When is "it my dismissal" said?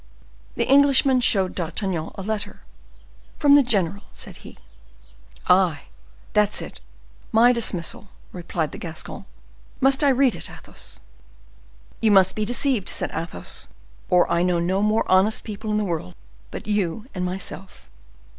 6.59-8.09